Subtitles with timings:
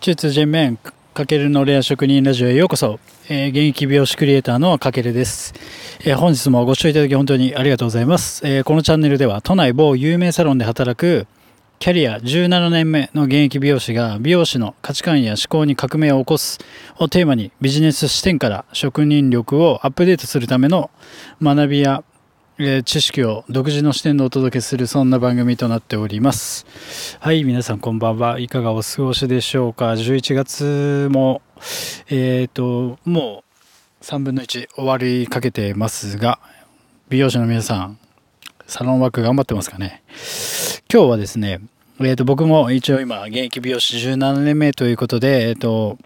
[0.00, 0.78] 中通人面
[1.12, 2.98] かけるのレア職人ラジオへようこそ、
[3.28, 5.52] えー、現役美容師クリエイターのかけるです、
[6.06, 11.26] えー、本日もご視聴いただき本当にありがとうございます、えー、このチャンネルでは都内某有名サロンで働く
[11.78, 16.60] キャリア17年目の現役美容師が美容師の価値観や思考に革命を起こす
[16.98, 20.90] をテーマにビジネス視点から職人力をアップデートするための
[21.42, 22.04] 学びや
[22.62, 26.66] え知識を独自の視点でお届けするそんな番組となっております。
[27.18, 28.38] はい皆さんこんばんは。
[28.38, 31.40] いかがお過ごしでしょうか？11月も
[32.10, 33.44] えっ、ー、とも
[34.00, 36.38] う3分の1終わりかけてますが
[37.08, 37.98] 美容師の皆さん
[38.66, 40.02] サロンワーク頑張ってますかね？
[40.92, 41.60] 今日はですね
[42.00, 45.96] えー、と僕も一応今現役美容師17年目ということでえっ、と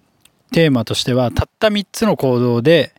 [0.55, 2.95] テーマとしてはたった3つの行動で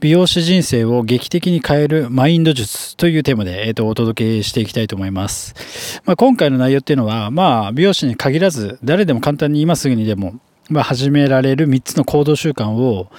[0.00, 6.00] 美容師人生を劇的に変えるマインド術というテーマで、えー、とお届けしていきたいと思います。
[6.06, 10.40] まあ、今回の内容っていうのは、まあ、美容師に限らず誰でも簡単に今すぐにでも
[10.70, 13.10] まあ、始められる3つの行動習慣を、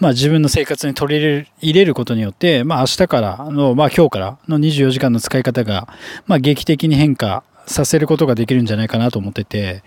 [0.00, 5.88] まあ、自分の生活に取り入れることによって、まあ、明日からの、まあ、今日からの24時間の使い方が、
[6.26, 9.82] まあ、劇的に変化させることができるんじゃないかなと思ってて、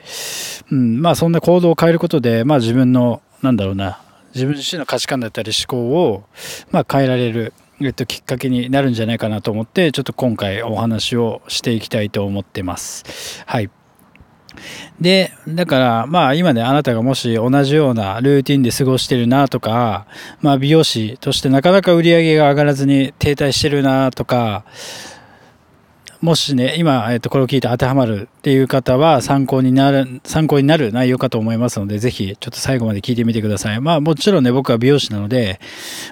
[0.72, 4.02] うん、まあ、そんな行動を変えることで、まあ、自分のなんだろうな
[4.33, 6.23] 自分自身の価値観だったり思考を、
[6.72, 13.44] まあ、変えられる、えっと、きっかけになるんじゃないかなと思ってちょっと今回お話をしていきたいと思ってます。
[13.45, 13.69] はい
[14.99, 20.05] で、だから、まあ今ね、あなたがもし同じようなルーティンで過ごしてるなとか、
[20.41, 24.64] まあ美容師としてなかなか売り上げが上がらずに停滞してるなとか、
[26.24, 33.82] もしね、今、えっと、これを聞いて当てはまるっていう方は参考になる、参考になる内容かと思いますので、ぜひちょっと最後まで聞いてみてください。
[33.82, 35.60] まあもちろんね、僕は美容師なので、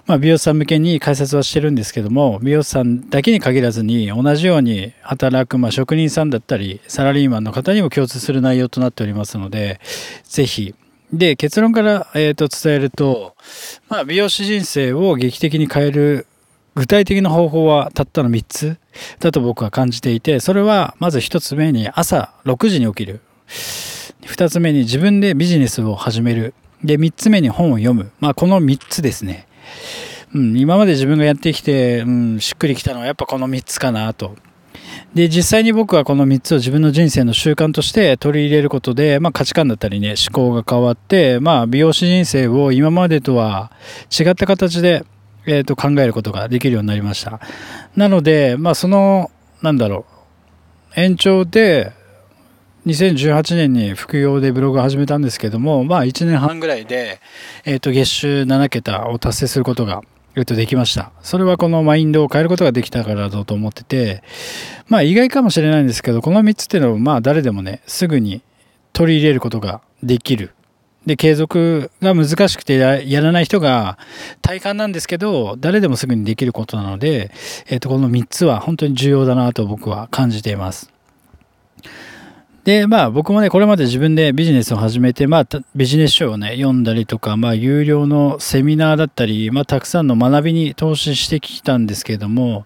[0.08, 9.80] まあ美容師さん向けに解説はしてるんですけども、美容師さんだけに限らずに、同じように働く、まあ職人さんだったり、サラリーマンの方にも共通する内容となっておりますので、
[10.26, 10.76] ぜひ、
[11.14, 13.36] で、結論から、えー、と伝えると、
[13.88, 16.27] まあ、美容師人生を劇的に変える
[16.76, 18.77] 具体的な方法はたったの3つ
[19.20, 23.21] だと僕は感じていて、それはまず1つ目に朝6時に起きる。
[24.23, 26.54] 2つ目に自分でビジネスを始める。
[26.83, 28.11] で、3つ目に本を読む。
[28.20, 29.48] まあこの3つですね。
[30.33, 34.38] うん、今まで自分がやってきて、うん、しっくりきたのはやっぱこの3つかなと。
[35.14, 43.71] で、実際に僕はこの3つを自分の人生の習慣として取り入れることで、まあ価値観だったりね、思考が変わって、まあ美容師人生を今までとは
[44.17, 45.03] 違った形で
[45.45, 47.39] えー、と考えることができるようになりました。
[47.95, 49.31] なので、まあ、その、
[49.61, 50.05] なんだろ
[50.95, 51.93] う、延長で、
[52.85, 57.19] 2018年に副業でブログを始めたんですけども、まあ1年半ぐらいで、
[57.63, 60.02] え、ー、と月収7桁を達成することが、
[60.35, 61.11] えっ、とできました。
[61.21, 64.23] それはこのマインドを変えることができたからだと思ってて、
[64.87, 68.41] まあ意外かもしれないんですけど、この3つっていうのはまあ誰でもね、すぐに
[68.93, 70.55] 取り入れることができる
[71.06, 73.98] で、継続が難しくてやらない人が
[74.42, 77.32] 体感なんですけど、誰でもすぐにできることなので、
[77.67, 80.92] えっ、ー、と、この3つは本当に重要だなと僕は感じています。
[82.64, 92.66] で、まあ僕もね、これまで自分でビジネスを始めて、まあビジネス書をね、読んだりとか、まあ有料のセミナーだったり、まあたくさんの学びに投資してきたんですけども、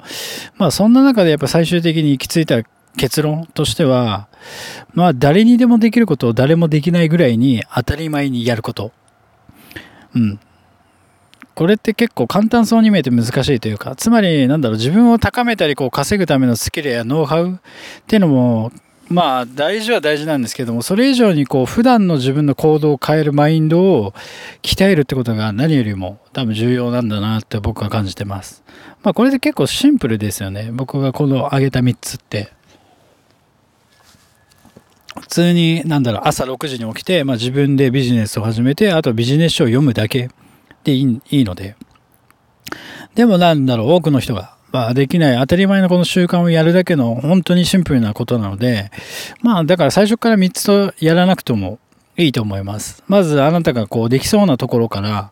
[0.58, 2.62] まあそんな中でやっぱ最終的に行き着いた
[2.98, 4.28] 結論としては、
[4.94, 8.92] まあ誰にでもできることを誰もできないぐらいに当たり前にやること。
[10.16, 10.40] うん。
[11.56, 17.58] これって結構簡単そうに見えて難しいというか、つまりなんだろう、自分を高めたりこう稼ぐためのスキルやノウハウっ
[18.08, 18.72] ていうのも、
[19.08, 24.14] まあ大事は大事なんですけども、それ以上にこう普段の自分の行動を変えるマインドを
[24.64, 28.64] 鍛えるってことが何よりも多分重要なんだなって僕は感じてます。
[29.04, 30.72] まあこれで結構シンプルですよね。
[30.74, 32.52] 僕がこの挙げた3つって。
[35.36, 40.30] 通に、なんだろう、朝6時に起きて、まあ自分でビジネスを始めて、あとビジネス書を読むだけ
[40.86, 41.76] でいいいいので。
[43.16, 48.92] でもなんだろう、多くの人が、まあできない当たり前のこの習慣をやるだけの本当にシンプルなことなので、
[49.42, 51.80] まあだから最初から3つとやらなくても
[52.18, 53.04] いいと思います。
[53.08, 55.32] まずあなたがこうできそうなところから、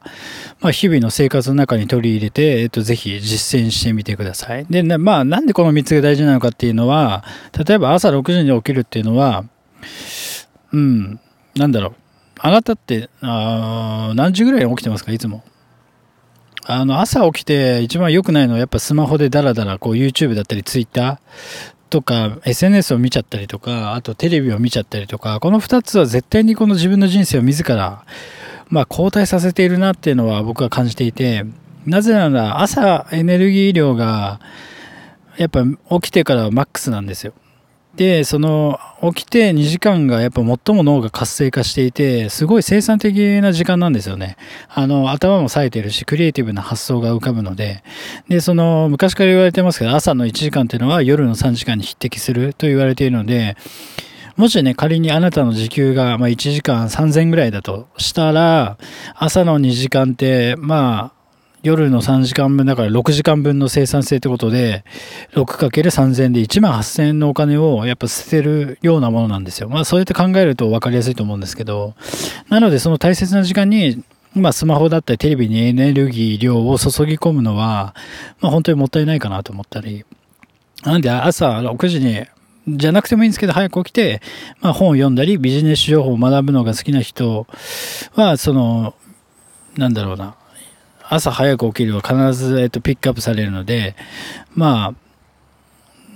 [0.60, 4.66] まあ日々の生活の中に取り入れて、えっとぜひ実践してみてください。
[4.70, 7.24] で、まあなんでこの3つが大事なのかっていうのは、
[7.66, 9.46] 例えば朝6時に起きるっていうのは、
[10.72, 11.20] うん、
[11.56, 11.96] なんだろう。
[12.40, 15.12] あなたって、あ何時ぐらいに起きてますか？
[15.12, 15.44] いつも。
[16.66, 21.20] あの、朝起きて一番良くないのはやっぱスマホでダラダラこう YouTube だったり Twitter
[21.90, 28.06] とか SNS を見ちゃったりとか、あとテレビを見ちゃったりとか、この2つは絶対にこの自分の人生を自ら、
[28.70, 31.46] まあ、交代させているなっていうのは僕は感じていて、
[31.86, 34.40] なぜなら朝エネルギー量が
[35.38, 37.34] やっぱ起きてからはマックスなんですよ。
[37.95, 38.80] で、その、
[39.13, 44.36] 起きて2時間がやっぱ最も脳が活性化していて、すごい生産的な時間なんですよね。
[44.68, 47.84] あの、頭も冴えてるし、クリエイティブな発想が浮かぶので、
[48.30, 53.56] で、その、昔から言われてますけど、朝の1時間っていうのは夜の3時間に匹敵すると言われているので、
[54.38, 58.78] もしね、仮にあなたの時給が、ま1時間3000ぐらいだとしたら、
[59.16, 61.12] 朝の2時間って、まあ、
[61.63, 64.83] 夜の3時間分だから6時間分の生産性ってことで
[65.31, 69.69] 6×3000 で1万8000円のお金をやっぱ捨てるようなものなんですよ。
[69.69, 71.95] まあそうやって考えると分かりやすいと思うんですけど。
[72.50, 74.04] なのでその大切な時間に
[74.36, 77.95] まあスマホだったりテレビにエネルギー量を注ぎ込むのは
[78.42, 80.06] まあ本当にもったいないかなと思ったり。
[80.83, 82.25] なんで朝6時に
[82.68, 84.21] じゃなくてもいいんですけど、早く起きて、
[84.62, 87.45] まあ、本を読んだり、ビジネス情報を学ぶのが好きな人
[88.15, 88.95] は、その、
[89.75, 90.36] なんだろうな、
[91.13, 93.95] 朝早く起きるは必ず、えっと、ピックアップされるので、
[94.56, 94.94] ま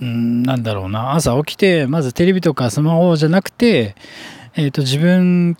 [0.01, 3.95] あ、ん、なんだろうな、朝起きて、まずテレビとかスマホじゃなくて、
[4.55, 5.57] えっと、自分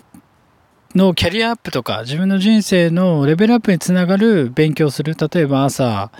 [0.96, 5.16] のキャリアアップとか、自分の人生のレベルアップにつながる勉強する。
[5.16, 6.12] 例えば朝、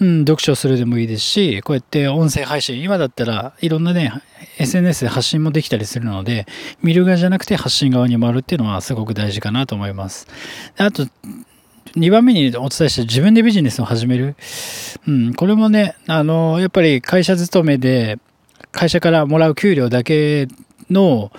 [0.00, 4.12] うん、読書するでもいいですし、こうやって音声配信、今だったらいろんなね、
[4.58, 6.46] SNS で発信もできたりするので、
[6.82, 10.26] 見る側じゃなくて発信側に回るっていうのはすごく大事かなと思います。
[10.76, 11.06] あと、
[11.94, 14.36] 2番目にお伝えして自分でビジネスを始める。
[15.06, 18.18] うん、これもね、あの、やっぱり会社勤めで、
[18.72, 20.48] 会社からもらう給料だけ
[20.90, 21.30] の、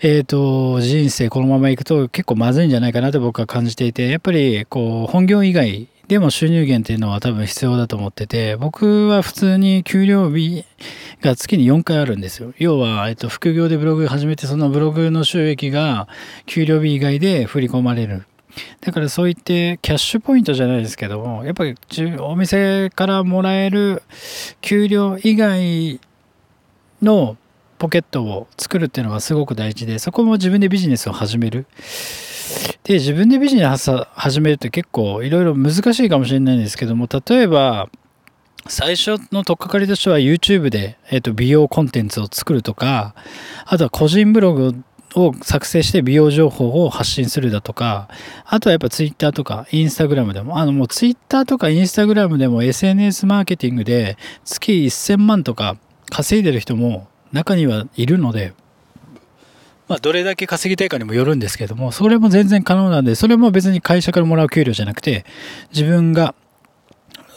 [0.00, 10.64] えっ、ー、と、人生このまま行くと結構まずいんじゃないかなと僕は感じていて、やっぱりこう、本業以外でも収入源っていうのは多分必要だと思ってて、僕は普通に給料日
[11.20, 12.54] が月に4回あるんですよ。
[12.56, 16.08] 要は、えっと、副業でブログ始めて、そのブログの収益が
[16.46, 18.24] 給料日以外で振り込まれる。
[18.80, 21.74] だからそういってキャッシュポイントじゃないですけども、やっぱり
[22.20, 24.02] お店からもらえる
[24.60, 26.00] 給料以外
[27.02, 27.36] の
[27.78, 31.66] ポケットを作るっていうのがすごく大事で、そこも自分でビジネスを始める。
[32.84, 37.88] で、自分でビジネスを始めるって結構いろいろ難しいかもしれないんですけども、例えば、
[38.66, 43.14] 最初の取っかかりとしては YouTube で、えー、と美容コンテンツを作るとか、
[43.64, 44.72] あとは個人ブログを
[45.14, 48.08] を作成して美容情報を発信するだとか、
[48.44, 55.76] あとはやっぱツイッターとかインスタグラムでも、あのもうツイッターとかインスタグラムでも SNS マーケティングで月1000万とか
[56.10, 58.54] 稼いでる人も中にはいるので、
[59.88, 65.24] まあ、どれだけ稼ぎたいかにもよるんですけども、それも全然可能なんで、それも別に会社からもらう給料じゃなくて、
[65.70, 66.34] 自分が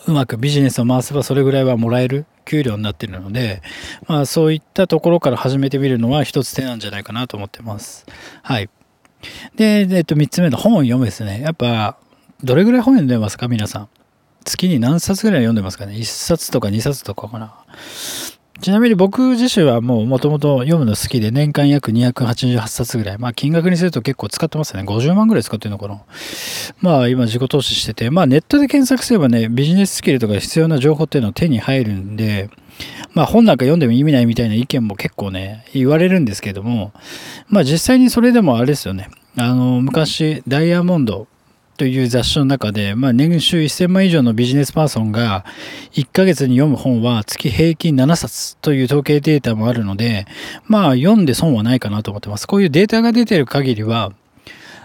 [0.06, 2.26] うまくビジネスを回せばそれぐらいはもらえる。
[2.51, 3.62] 給料になっているので、
[4.07, 8.06] まあそういったところから始めてみるのは一つ手なんじゃないかなと思ってます。
[8.44, 8.69] はい。
[9.56, 11.39] で、えっと、三つ目の本を読むですね。
[11.42, 11.98] やっぱ、
[12.44, 13.48] どれぐらい本読んでますか？
[13.48, 13.89] 皆さん。
[14.44, 17.53] 月に何冊ぐらい読んでますかね ?1 冊とか2冊とかかな。
[18.59, 23.18] ちなみに僕自身はもう元々読むの好きで年間約288冊ぐらい。
[23.18, 24.83] まあ金額にすると結構使ってますね。
[24.83, 26.01] 50万ぐらい使ってるのかな。
[26.80, 32.50] まあ今自己投資してて、まあネットで検索すればね、ビジネススキルとか必要な情報っていうのは手に入るんで、
[33.13, 36.92] まあ本なんか読んでも意味ないみたいな意見も結構ね、言われるんですけども、
[37.48, 39.09] まあ実際にそれでもあれですよね。
[39.38, 41.27] あの、昔、ダイヤモンド
[41.81, 45.45] という雑誌の中で、まあ、年収1000万以上のビジネスパーソンが
[45.94, 50.28] 1ヶ月に読む本は月平均7冊という統計データもあるので、
[50.66, 52.45] まあ読んで損はないかなと思ってます。
[52.45, 54.13] こういうデータが出てる限りは、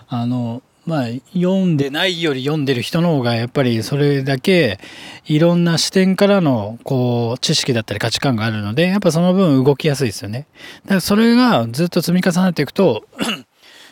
[0.09, 4.78] あの、まあ、読んでないより読んでる人の方がやっぱりそれだけ
[5.26, 10.47] いろんな視点からのこう知識だったり価値観があるのでやっぱその分動きやすいですよね。
[10.85, 13.04] だからそれがずっと積み重なっていくと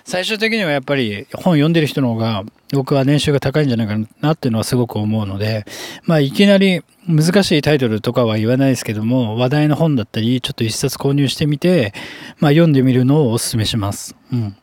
[0.04, 5.64] 最終的にはやっぱり本読んでる人の方が僕は年収が高いんじゃないかなっていうのはすごく思うので、
[6.04, 11.94] まあいきなり難しいタイトルとかは言わないですけども、話題の本だったり、ちょっと一冊購入してみて、
[12.38, 14.14] まあ読んでみるのをお勧めします。
[14.32, 14.56] うん。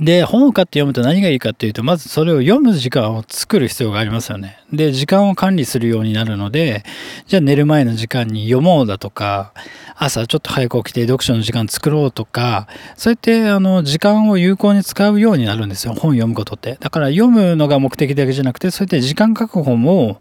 [0.00, 4.58] で、本を買って読むと何がいいかっていうと、まずそれを読む時間を作る必要がありますよね。
[4.72, 6.84] で、時間を管理するようになるので、
[7.26, 9.52] じゃあ寝る前の時間に読もうだとか、
[9.96, 15.92] 朝ちょっと早く起きて読書の時間作ろうとか、そうやってあの時間を有効に使うようになるんですよ。
[15.92, 16.76] 本読むことって。
[16.80, 20.18] だから読むのが目的だけじゃなくて、そうやって時間確保も、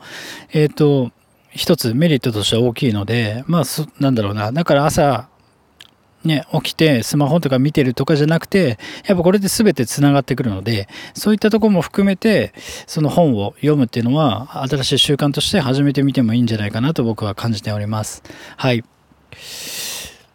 [0.51, 1.11] えっ、ー、と、
[1.51, 3.63] 一つメリットとしては大きいので、まあ、
[3.99, 4.51] なんだろうな。
[4.51, 5.29] だから朝
[6.23, 12.53] ね、起きてスマホとか見てるとかじゃなくて、やっぱこれで全て繋がってくるので、そういったとこも含めて、
[12.87, 18.23] その本を読むっていうのは、新しい習慣として始めてみてもいいんじゃないかなと僕は感じております。
[18.57, 18.83] はい。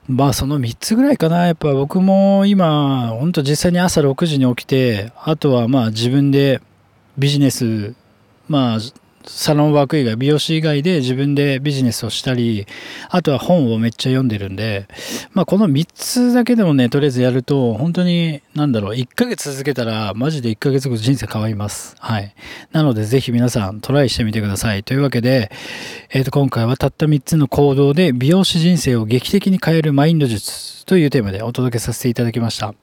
[0.09, 1.47] まあその3つぐらいかな。
[1.47, 6.61] やっぱ僕も今、ほんと実際に朝6時に起きて、あとはまあ自分で
[7.19, 7.95] ビジネス、
[8.49, 8.79] まあ
[9.29, 12.67] サロンワーク以外、美容師以外で自分でビジネスをしたり、
[13.11, 14.89] あとは本をめっちゃ読んでるんで、
[15.33, 21.95] まあこの3つだけでもね、とりあえずやると、本当に、なんだろう、1ヶ月続けたら、マジで1ヶ月後人生変わります。
[21.99, 22.35] はい。
[22.73, 24.83] なのでぜひ皆さんトライしてみてください。
[24.83, 25.51] というわけで、
[26.11, 32.75] えっ、ー、と、今回はたった3つの行動で美容師人生を劇的に変えるマインド術というテーマでお届けさせていただきました。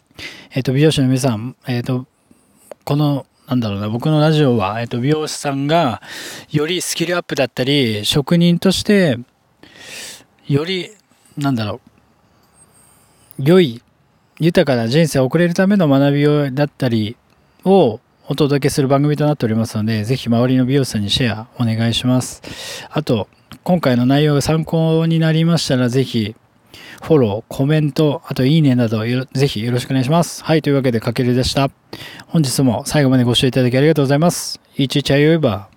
[0.52, 2.06] えっ、ー、と、美容師の皆さん、えっ、ー、と、
[2.84, 6.02] このなんだろうな、僕のラジオは、えっと、美容師さんが、
[6.52, 9.20] よりスキルアップだったり、職人として、
[10.48, 10.90] より、
[11.38, 11.80] なんだろ
[13.40, 13.84] う、良い、
[14.40, 17.16] 豊かな人生を送れるための学びをだったり
[17.64, 22.42] をお届けする番組となっておりますので、ぜひ周りの美容師さんにシェアお願いします。
[22.90, 23.28] あと、
[23.64, 26.36] 今回の内容が参考になりましたら、ぜひ、
[27.01, 29.03] フォロー、コメント、あといいねなど
[29.34, 30.44] ぜひよろしくお願いします。
[30.44, 31.70] はい、というわけでかけるでした。
[32.27, 34.60] 本日も最後までご視聴いただきありがとうございます。
[34.77, 35.75] いちいちあよいば。